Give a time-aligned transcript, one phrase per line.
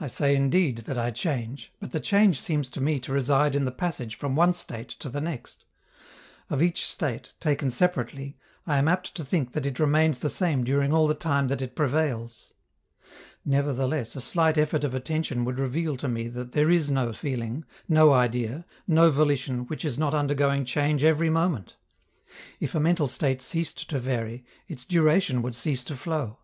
[0.00, 3.64] I say indeed that I change, but the change seems to me to reside in
[3.64, 5.64] the passage from one state to the next:
[6.50, 8.36] of each state, taken separately,
[8.66, 11.62] I am apt to think that it remains the same during all the time that
[11.62, 12.54] it prevails.
[13.44, 17.64] Nevertheless, a slight effort of attention would reveal to me that there is no feeling,
[17.88, 21.76] no idea, no volition which is not undergoing change every moment:
[22.58, 26.38] if a mental state ceased to vary, its duration would cease to flow.